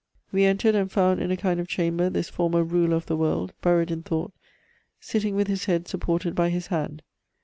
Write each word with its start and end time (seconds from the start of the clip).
We 0.31 0.45
entered 0.45 0.73
and 0.73 0.91
found 0.91 1.21
in 1.21 1.29
a 1.29 1.37
kind 1.37 1.59
of 1.59 1.67
chamber 1.67 2.09
this 2.09 2.27
former 2.27 2.63
ruler 2.63 2.95
of 2.95 3.05
the 3.05 3.15
world 3.15 3.53
buried 3.61 3.91
in 3.91 4.01
thought, 4.01 4.31
sitting 4.99 5.35
with 5.35 5.45
his 5.45 5.65
head 5.65 5.87
supported 5.87 6.33
by 6.33 6.49
his 6.49 6.65
hand. 6.73 7.03